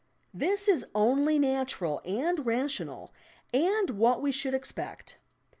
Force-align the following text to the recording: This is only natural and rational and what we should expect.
This 0.33 0.67
is 0.67 0.83
only 0.95 1.37
natural 1.37 2.01
and 2.03 2.43
rational 2.43 3.13
and 3.53 3.91
what 3.91 4.19
we 4.19 4.31
should 4.31 4.55
expect. 4.55 5.19